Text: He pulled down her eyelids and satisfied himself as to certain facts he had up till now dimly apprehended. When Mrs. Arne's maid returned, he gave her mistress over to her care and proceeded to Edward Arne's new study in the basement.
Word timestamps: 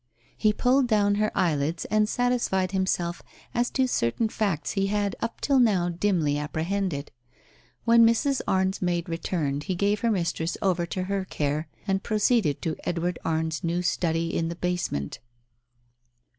He 0.35 0.51
pulled 0.51 0.87
down 0.87 1.13
her 1.21 1.31
eyelids 1.37 1.85
and 1.91 2.09
satisfied 2.09 2.71
himself 2.71 3.21
as 3.53 3.69
to 3.69 3.85
certain 3.87 4.29
facts 4.29 4.71
he 4.71 4.87
had 4.87 5.15
up 5.21 5.39
till 5.41 5.59
now 5.59 5.89
dimly 5.89 6.39
apprehended. 6.39 7.11
When 7.85 8.03
Mrs. 8.03 8.41
Arne's 8.47 8.81
maid 8.81 9.07
returned, 9.07 9.65
he 9.65 9.75
gave 9.75 9.99
her 9.99 10.09
mistress 10.09 10.57
over 10.59 10.87
to 10.87 11.03
her 11.03 11.23
care 11.25 11.67
and 11.85 12.01
proceeded 12.01 12.63
to 12.63 12.77
Edward 12.83 13.19
Arne's 13.23 13.63
new 13.63 13.83
study 13.83 14.35
in 14.35 14.47
the 14.47 14.55
basement. 14.55 15.19